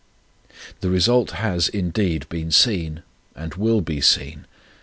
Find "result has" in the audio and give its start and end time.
0.89-1.67